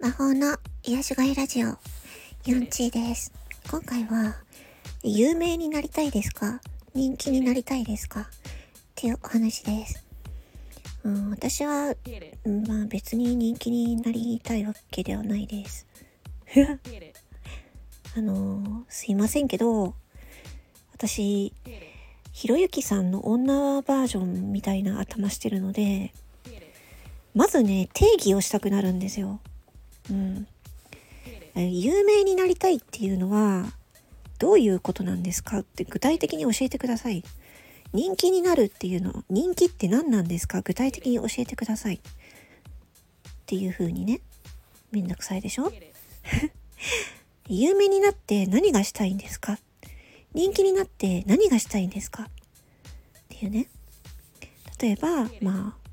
[0.00, 1.66] 魔法の癒し声ラジオ、
[2.46, 3.30] ヨンチーです。
[3.70, 4.36] 今回は、
[5.02, 6.62] 有名になりたいですか？
[6.94, 8.22] 人気になりたいですか？
[8.22, 8.24] っ
[8.94, 10.02] ていうお話です。
[11.04, 11.94] うん、私は、
[12.46, 15.86] うんまあ別に人気になりたいわけではないです。
[18.16, 19.94] あのーすいませんけど、
[20.94, 21.52] 私、
[22.32, 26.14] ひろゆきさんの女バージョンみたいな頭してるので、
[27.36, 29.40] まずね、定義をしたくなるんですよ。
[30.10, 30.46] うん。
[31.54, 33.66] 有名になりたいっていうのは、
[34.38, 35.58] どういうことなんですか？
[35.58, 37.22] って具体的に教えてください。
[37.92, 40.62] 人気になるっていうの、人気って何なんですか？
[40.62, 41.96] 具体的に教えてください。
[41.96, 42.00] っ
[43.46, 44.20] ていう風にね、
[44.90, 45.70] めんどくさいでしょ？
[47.48, 49.58] 有名になって何がしたいんですか？
[50.34, 52.24] 人気になって何がしたいんですか？
[52.24, 52.28] っ
[53.28, 53.68] ていうね。
[54.80, 55.85] 例えば、まあ、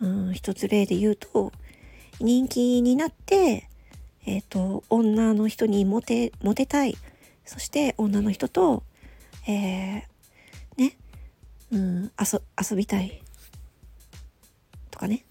[0.00, 1.52] うん、一つ例で言うと、
[2.20, 3.68] 人気になって、
[4.26, 6.96] えっ、と、女の人にモテ、モテたい。
[7.44, 8.82] そして女の人と、
[9.46, 10.02] えー、
[10.78, 10.96] ね、
[11.70, 13.22] うん、遊、遊びたい。
[14.90, 15.24] とかね。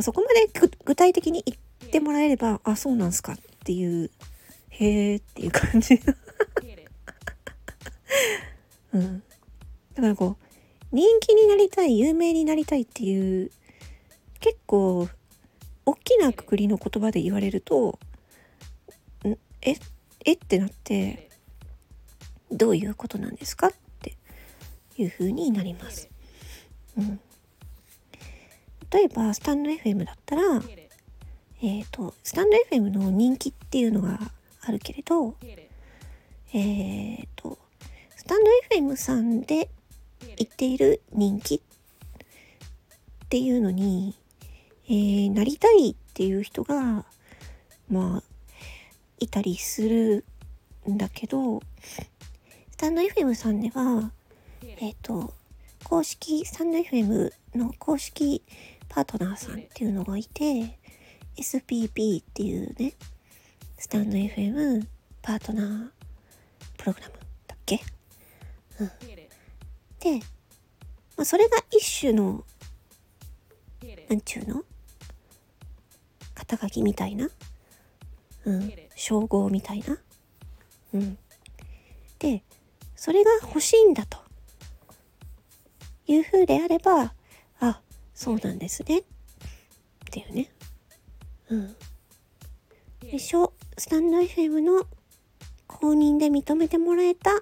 [0.00, 0.48] そこまで
[0.84, 4.10] 具体的に言ってもらえれば、あ、そうなんすかっていう、
[4.70, 6.00] へーっていう感じ。
[8.94, 9.22] うん。
[9.94, 10.46] だからこう、
[10.92, 13.50] 人気になりたい、有名になりたいっていう、
[14.72, 15.06] 構、
[15.84, 17.98] 大きなくくりの言葉で言われると、
[19.26, 19.76] んえ、
[20.24, 21.28] えってなって、
[22.50, 24.16] どういうことなんですかって
[24.96, 26.08] いう風になります。
[26.96, 27.20] うん。
[28.90, 30.42] 例えば、スタンド FM だったら、
[31.62, 34.18] えっ、と、スタンド FM の人気っていうのが
[34.62, 35.36] あるけれど、
[36.54, 37.58] えっ、と、
[38.16, 39.68] スタンド FM さんで
[40.36, 41.60] 言っている人気っ
[43.28, 44.16] ていうのに、
[44.88, 47.04] えーなりたいっていう人が、
[47.88, 48.22] まあ、
[49.18, 50.24] いたりする
[50.88, 51.60] んだけど、
[52.70, 54.10] スタンド FM さんでは、
[54.78, 55.32] えっ、と、
[55.84, 58.42] 公式、スタンド FM の公式
[58.88, 60.78] パートナーさんっていうのがいて、
[61.36, 62.94] SPP っていうね、
[63.78, 64.86] スタンド FM
[65.22, 65.90] パートナー
[66.78, 67.14] プログラム
[67.46, 67.80] だっけ？
[68.80, 68.90] うん。
[70.00, 70.24] で、
[71.16, 72.44] まあ、それが一種の、
[74.08, 74.64] なんちゅうの？
[76.52, 77.30] 肩書きみたいな？
[78.44, 78.72] うん。
[78.94, 79.98] 称号みたいな？
[80.92, 81.18] うん。
[82.18, 82.42] で、
[82.94, 84.18] それが欲しいんだと。
[86.06, 87.14] いう風であれば、
[87.60, 87.80] あ、
[88.14, 88.98] そうなんですね。
[88.98, 89.02] っ
[90.10, 90.50] ていうね。
[91.48, 91.76] うん。
[93.00, 94.86] でしょ、スタンド FM の
[95.66, 97.32] 公認で認めてもらえた、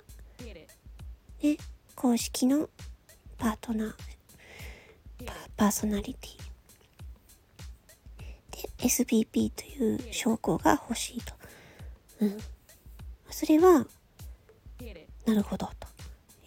[1.43, 1.57] ね、
[1.97, 2.69] 公式の
[3.39, 3.95] パートナー、
[5.27, 6.50] パパーソナリティ。
[8.81, 11.35] SPP という証拠が欲しいと。
[12.21, 12.39] うん。
[13.31, 13.87] それは、
[15.27, 15.89] なるほど、と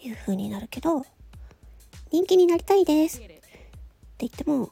[0.02, 1.04] いう風になるけど、
[2.12, 3.40] 人気になりたいですって
[4.18, 4.70] 言っても、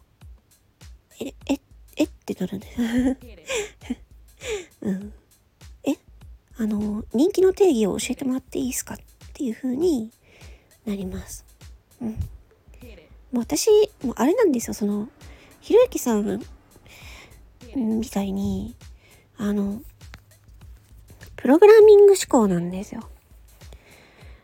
[1.21, 1.61] え、え、
[1.97, 2.81] えってなるんです。
[4.83, 5.13] うん。
[5.85, 5.97] え
[6.59, 8.95] あの、人気の定義を教えてもらっていいですか？
[8.95, 8.99] っ
[9.33, 10.11] ていう風に
[10.85, 11.45] なります。
[12.01, 12.09] うん。
[12.11, 12.17] も
[13.35, 13.69] う私、
[14.03, 15.09] もうあれなんですよ、その、
[15.61, 16.43] ひろゆきさん
[17.77, 18.77] みたいに、
[19.37, 19.83] あの、
[21.37, 23.03] プログラミング思考なんですよ。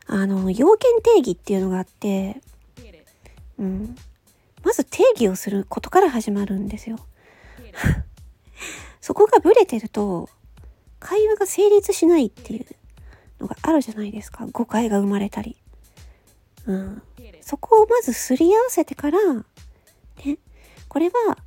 [0.06, 2.40] あの、要件定義っていうのがあって、
[3.58, 3.96] うん。
[4.64, 6.98] まず定義をすることから始まるんですよ。
[9.00, 10.28] そこがブレてると、
[10.98, 12.66] 会話が成立しないっていう
[13.40, 14.46] のがあるじゃないですか。
[14.50, 15.56] 誤解が生まれたり。
[16.66, 17.02] うん。
[17.40, 19.44] そこをまずすり合わせてから、ね。
[20.88, 21.38] これは、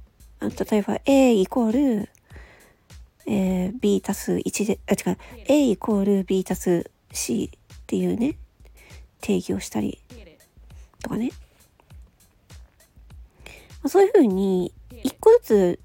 [0.50, 2.09] 例えば A イコール、
[3.28, 8.38] えー B 足す1で、あ、違う、A イコール B 足す C っていうね、
[9.22, 10.00] 定義をしたり
[11.03, 11.31] とかね。
[13.83, 14.74] まあそういうふうに、
[15.04, 15.80] 一個ずつ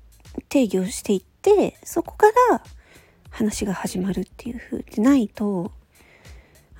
[0.49, 2.63] 定義をしていって、そこから
[3.31, 5.73] 話が始まるっていう風でないと、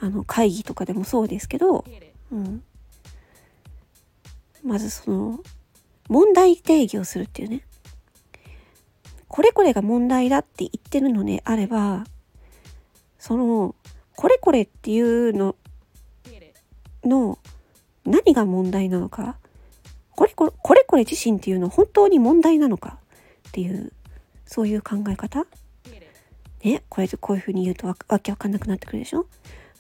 [0.01, 1.85] あの、会議とかでもそうですけど、
[2.33, 2.63] うん。
[4.65, 5.41] まずその、
[6.09, 7.66] 問題定義をするっていうね。
[9.29, 12.05] これこれが問題だって言ってるのであれば、
[13.19, 13.75] その、
[14.15, 15.57] これこれっていうの
[17.05, 17.39] の
[18.05, 19.37] 何が問題なのか、
[20.15, 22.99] これこれこれこれ自身っていうの本当に問題なのか
[23.49, 23.93] っていう、
[24.47, 25.47] そういう考え方？
[26.65, 29.27] ね、これでこういうふうに言うとわわけわかんなくなってくるでしょ？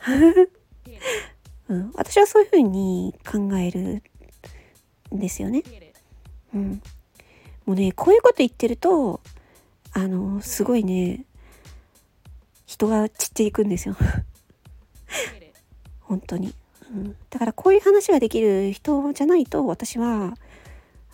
[1.69, 4.03] うん、私はそういうふうに考える
[5.15, 5.65] んですよね。
[6.55, 6.83] うん。
[7.65, 9.21] もうね、こういうこと言ってると、
[9.97, 11.25] あの、すごいね、
[12.67, 13.97] 人が散っていくんですよ。
[16.03, 16.55] 本当に、
[16.93, 17.17] うん。
[17.31, 20.37] だからこういう話ができる人じゃないと、私は、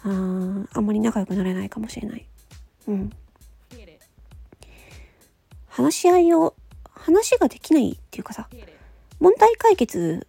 [0.02, 2.26] ああんまり仲良くなれないかもしれない。
[2.88, 3.12] うん。
[5.68, 8.48] 話し合いを、話ができないっていうかさ、
[9.20, 10.26] 問題解決、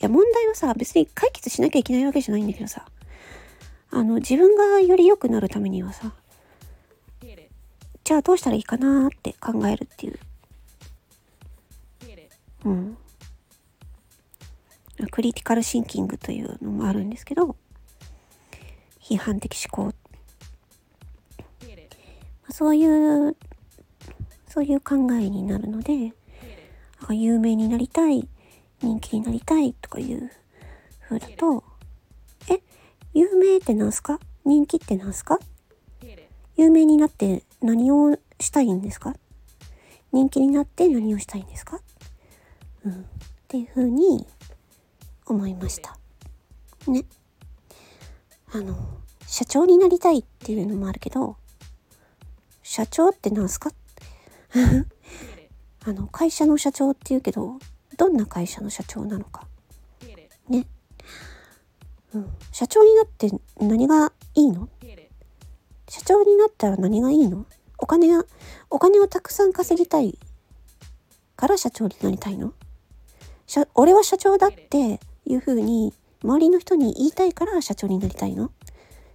[0.00, 2.86] いや問題はさ、別に解決しなきゃいけないわけじゃないんだけどさ、
[3.90, 6.14] あの、自分がより良くなるためにはさ、
[8.12, 10.18] じゃあどうしたらいいかなって考えるっていう。
[12.66, 12.98] うん。
[15.10, 17.56] クリティカルシンキングというのもあるんですけど、
[19.00, 19.94] 批判的思考。
[22.50, 23.34] そういう、
[24.46, 26.12] そういう考えになるので、
[27.08, 28.28] 有名になりたい、
[28.82, 30.30] 人気になりたいとかいう
[31.08, 31.64] 風だと、
[32.50, 32.60] え
[33.14, 34.20] 有名って何すか？
[34.44, 35.38] 人気って何すか？
[36.58, 39.14] 有名になって何をしたいんですか？
[40.12, 41.80] 人気になって何をしたいんですか？
[42.84, 42.92] うん。
[42.92, 42.96] っ
[43.48, 44.26] ていう風に
[45.26, 45.96] 思いました。
[46.88, 47.04] ね。
[48.52, 48.76] あの、
[49.26, 51.36] 社長になりたいっていうのもあるけど、
[52.62, 53.70] 社長って何すか？
[55.84, 57.58] あの、会社の社長って言うけど、
[57.96, 59.46] どんな会社の社長なのか？
[60.48, 60.66] ね。
[62.14, 64.68] うん、社長になって何がいいの？
[65.88, 67.46] 社長になったら何がいいの？
[67.82, 68.24] お金が、
[68.70, 70.16] お金をたくさん稼ぎたい
[71.34, 72.54] から社長になりたいの？
[73.74, 75.92] 俺は社長だっていうふうに
[76.22, 78.52] 周りの人に言いたいから社長になりたいの？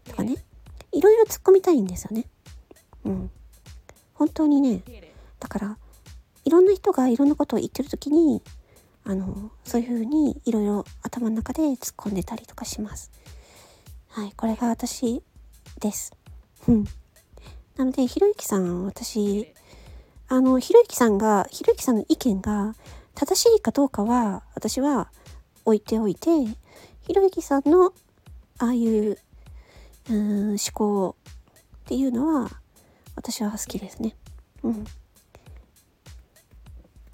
[0.03, 0.35] とかね。
[0.91, 2.25] いろいろ突っ込みたいんですよね。
[3.05, 3.31] うん。
[4.13, 4.83] 本当にね。
[5.39, 5.77] だから、
[6.43, 8.41] いろんな人がいろんなことを言ってる時に、
[9.05, 13.11] あの、そういう風にいろいろ頭の中で突っ込んでたりとかします。
[14.09, 15.23] はい、これが私
[15.79, 16.11] です。
[16.67, 16.85] うん。
[17.77, 19.53] なので、ひろゆきさん、私、
[20.27, 22.75] あの、ひろゆきさんが、ひろゆきさんの意見が
[23.13, 25.11] 正しいかどうかは、私は
[25.63, 26.29] 置いておいて、
[27.01, 27.93] ひろゆきさんの、
[28.57, 29.19] ああいう、
[30.09, 31.15] うん、思考
[31.77, 32.49] っていうのは、
[33.15, 34.15] 私は好きですね。
[34.63, 34.83] うん。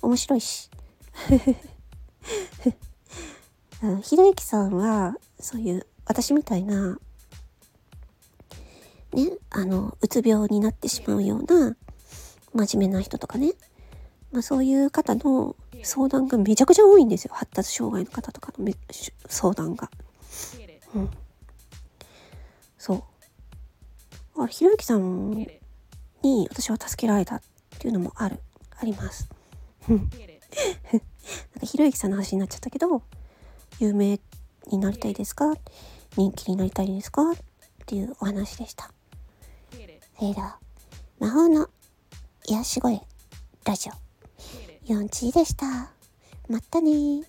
[0.02, 0.70] 面白いし。
[4.04, 6.98] ひろゆきさんは、そういう私みたいな、
[9.14, 11.76] ね、あの、うつ病になってしまうような、
[12.54, 13.54] 真面目な人とかね、
[14.32, 17.34] まあそういう方の相談がめちゃくちゃ多いんですよ。
[17.34, 18.72] 発達障害の方とかの
[19.28, 19.92] 相談が。
[20.96, 21.10] うん。
[22.78, 23.04] そ
[24.36, 24.44] う。
[24.44, 25.32] あ、ひろゆきさん
[26.24, 27.42] に私は助けられたっ
[27.78, 28.40] ていうのもある、
[28.78, 29.30] あります。
[29.90, 30.10] なんか
[31.62, 33.04] ひろゆきさんの話になっちゃったけど、
[33.80, 34.20] 有名
[34.68, 35.54] になりたいですか？
[36.18, 37.32] 人気になりたいですか？
[37.32, 37.36] っ
[37.86, 38.92] ていうお話でした。
[40.18, 40.58] それでは、
[41.20, 41.68] 魔法の
[42.46, 43.02] 癒し声
[43.66, 43.94] ラジオ。
[44.94, 45.66] 4チでした。
[46.48, 47.24] またね